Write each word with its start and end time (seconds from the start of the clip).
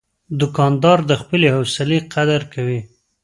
دوکاندار 0.39 0.99
د 1.09 1.11
خپلې 1.21 1.47
حوصلې 1.55 1.99
قدر 2.13 2.41
کوي. 2.53 2.79